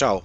[0.00, 0.24] Ciao,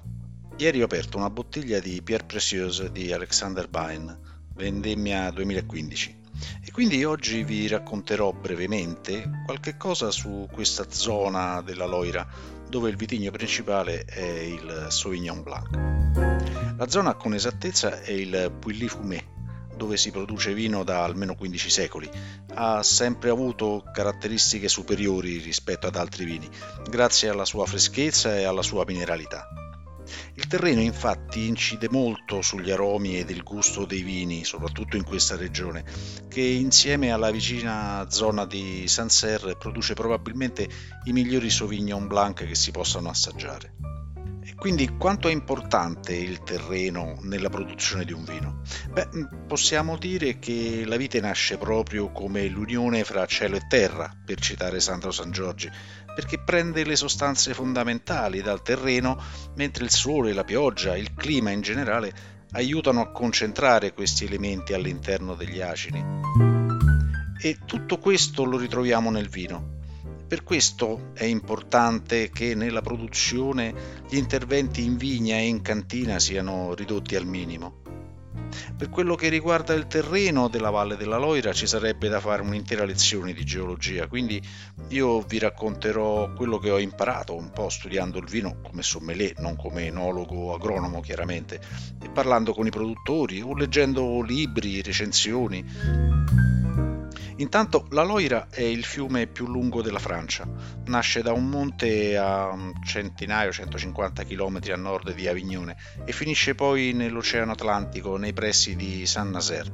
[0.56, 4.17] ieri ho aperto una bottiglia di Pierre Précieuse di Alexander Bain,
[4.54, 6.17] vendemmia 2015,
[6.63, 12.25] e quindi oggi vi racconterò brevemente qualche cosa su questa zona della Loira
[12.69, 16.78] dove il vitigno principale è il Sauvignon Blanc.
[16.78, 19.23] La zona con esattezza è il Pouilly-Fumé,
[19.76, 22.10] dove si produce vino da almeno 15 secoli,
[22.54, 26.50] ha sempre avuto caratteristiche superiori rispetto ad altri vini,
[26.89, 29.50] grazie alla sua freschezza e alla sua mineralità.
[30.33, 35.36] Il terreno infatti incide molto sugli aromi ed il gusto dei vini, soprattutto in questa
[35.36, 35.84] regione,
[36.27, 40.68] che insieme alla vicina zona di Sancerre produce probabilmente
[41.05, 43.95] i migliori Sauvignon Blanc che si possano assaggiare.
[44.55, 48.62] Quindi quanto è importante il terreno nella produzione di un vino?
[48.91, 49.08] Beh,
[49.48, 54.80] possiamo dire che la vite nasce proprio come l'unione fra cielo e terra, per citare
[54.80, 55.70] Sandro San Giorgi,
[56.13, 59.21] perché prende le sostanze fondamentali dal terreno,
[59.55, 62.13] mentre il sole, la pioggia, il clima in generale
[62.52, 66.03] aiutano a concentrare questi elementi all'interno degli acidi.
[67.41, 69.74] E tutto questo lo ritroviamo nel vino.
[70.36, 73.73] Per questo è importante che nella produzione
[74.09, 77.83] gli interventi in vigna e in cantina siano ridotti al minimo.
[78.75, 82.83] Per quello che riguarda il terreno della Valle della Loira ci sarebbe da fare un'intera
[82.83, 84.45] lezione di geologia, quindi
[84.89, 89.55] io vi racconterò quello che ho imparato un po' studiando il vino come sommelier, non
[89.55, 91.61] come enologo agronomo chiaramente,
[92.03, 96.64] e parlando con i produttori o leggendo libri, recensioni.
[97.38, 100.47] Intanto la Loira è il fiume più lungo della Francia,
[100.86, 106.55] nasce da un monte a un centinaio, 150 km a nord di Avignone e finisce
[106.55, 109.72] poi nell'Oceano Atlantico nei pressi di Saint-Nazaire.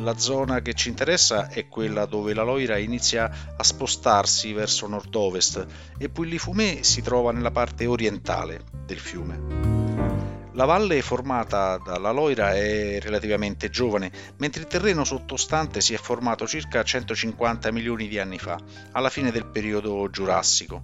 [0.00, 5.66] La zona che ci interessa è quella dove la Loira inizia a spostarsi verso nord-ovest
[5.96, 9.75] e Pouilly-Fumé si trova nella parte orientale del fiume.
[10.56, 16.46] La valle formata dalla Loira è relativamente giovane, mentre il terreno sottostante si è formato
[16.46, 18.58] circa 150 milioni di anni fa,
[18.92, 20.82] alla fine del periodo giurassico.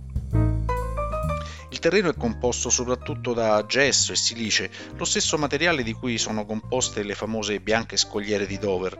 [1.70, 6.44] Il terreno è composto soprattutto da gesso e silice, lo stesso materiale di cui sono
[6.44, 8.98] composte le famose bianche scogliere di Dover.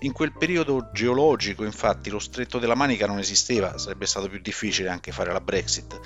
[0.00, 4.90] In quel periodo geologico, infatti, lo stretto della Manica non esisteva, sarebbe stato più difficile
[4.90, 5.98] anche fare la Brexit.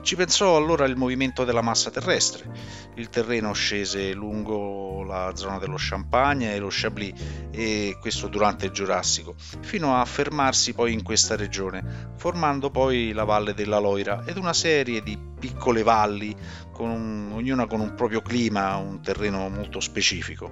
[0.00, 2.50] Ci pensò allora il movimento della massa terrestre.
[2.94, 7.12] Il terreno scese lungo la zona dello Champagne e lo Chablis,
[7.50, 13.24] e questo durante il Giurassico, fino a fermarsi poi in questa regione, formando poi la
[13.24, 16.34] valle della Loira ed una serie di piccole valli,
[16.72, 20.50] con un, ognuna con un proprio clima, un terreno molto specifico.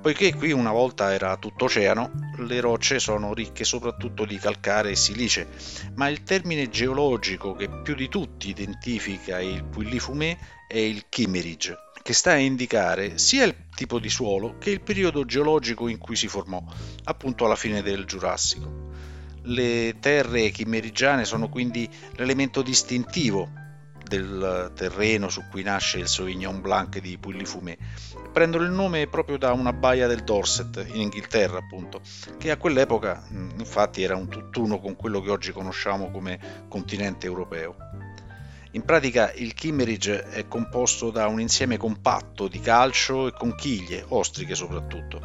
[0.00, 4.96] Poiché qui una volta era tutto oceano, le rocce sono ricche soprattutto di calcare e
[4.96, 5.48] silice,
[5.94, 12.12] ma il termine geologico che più di tutti identifica il Pouilly-Fumé è il Kimmeridge, che
[12.12, 16.28] sta a indicare sia il tipo di suolo che il periodo geologico in cui si
[16.28, 16.62] formò,
[17.04, 18.90] appunto alla fine del Giurassico.
[19.42, 23.62] Le terre chimmerigiane sono quindi l'elemento distintivo
[24.06, 27.76] del terreno su cui nasce il Sauvignon Blanc di Pouilly-Fumé.
[28.32, 32.00] Prendono il nome proprio da una baia del Dorset, in Inghilterra appunto,
[32.38, 37.76] che a quell'epoca infatti era un tutt'uno con quello che oggi conosciamo come continente europeo.
[38.72, 44.56] In pratica il Kimmeridge è composto da un insieme compatto di calcio e conchiglie, ostriche
[44.56, 45.20] soprattutto.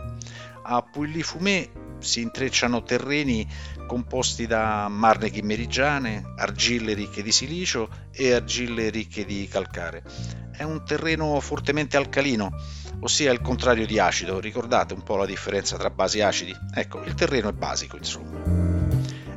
[0.61, 3.47] A Pouilly-Fumé si intrecciano terreni
[3.87, 10.03] composti da marne chimmerigiane, argille ricche di silicio e argille ricche di calcare.
[10.51, 12.51] È un terreno fortemente alcalino,
[12.99, 14.39] ossia il contrario di acido.
[14.39, 16.55] Ricordate un po' la differenza tra basi e acidi?
[16.73, 18.67] Ecco, il terreno è basico, insomma.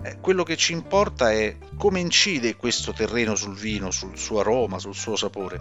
[0.05, 4.79] Eh, quello che ci importa è come incide questo terreno sul vino, sul suo aroma,
[4.79, 5.61] sul suo sapore.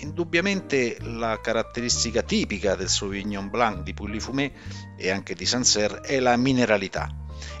[0.00, 4.52] Indubbiamente la caratteristica tipica del Sauvignon Blanc di Pouilly-Fumé
[4.96, 7.08] e anche di Sancerre è la mineralità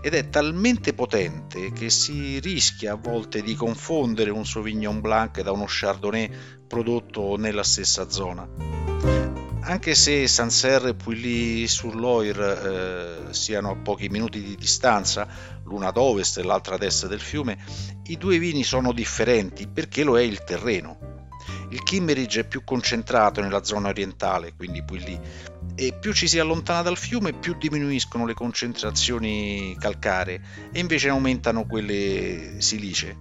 [0.00, 5.52] ed è talmente potente che si rischia a volte di confondere un Sauvignon Blanc da
[5.52, 6.30] uno Chardonnay
[6.66, 8.48] prodotto nella stessa zona.
[9.64, 15.28] Anche se Sancerre e Pouilly-sur-Loire eh, siano a pochi minuti di distanza,
[15.64, 17.56] l'una ad ovest e l'altra ad est del fiume,
[18.04, 21.11] i due vini sono differenti perché lo è il terreno.
[21.72, 25.18] Il Kimmeridge è più concentrato nella zona orientale, quindi Pouilly,
[25.74, 31.64] e più ci si allontana dal fiume più diminuiscono le concentrazioni calcaree e invece aumentano
[31.64, 33.16] quelle silice.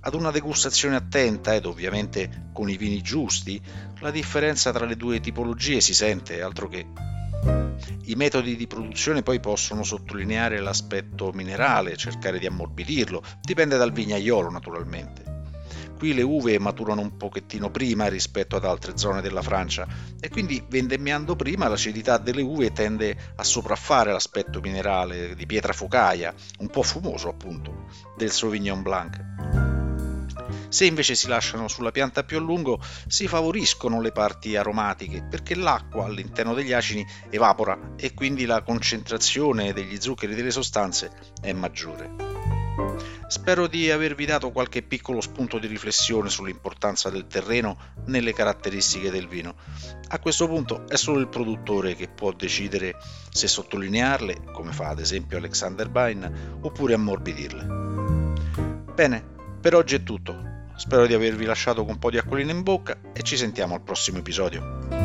[0.00, 3.58] Ad una degustazione attenta ed ovviamente con i vini giusti,
[4.00, 6.84] la differenza tra le due tipologie si sente, altro che.
[8.04, 14.50] I metodi di produzione poi possono sottolineare l'aspetto minerale, cercare di ammorbidirlo, dipende dal vignaiolo
[14.50, 15.27] naturalmente.
[15.98, 19.84] Qui le uve maturano un pochettino prima rispetto ad altre zone della Francia
[20.20, 26.32] e quindi vendemmiando prima l'acidità delle uve tende a sopraffare l'aspetto minerale di pietra focaia,
[26.60, 27.86] un po' fumoso appunto,
[28.16, 29.24] del Sauvignon Blanc.
[30.68, 35.56] Se invece si lasciano sulla pianta più a lungo si favoriscono le parti aromatiche perché
[35.56, 41.10] l'acqua all'interno degli acini evapora e quindi la concentrazione degli zuccheri delle sostanze
[41.40, 42.14] è maggiore.
[43.28, 47.76] Spero di avervi dato qualche piccolo spunto di riflessione sull'importanza del terreno
[48.06, 49.54] nelle caratteristiche del vino.
[50.08, 52.96] A questo punto è solo il produttore che può decidere
[53.28, 57.66] se sottolinearle, come fa ad esempio Alexander Bain, oppure ammorbidirle.
[58.94, 59.22] Bene,
[59.60, 60.34] per oggi è tutto.
[60.76, 63.82] Spero di avervi lasciato con un po' di acquolina in bocca e ci sentiamo al
[63.82, 64.97] prossimo episodio.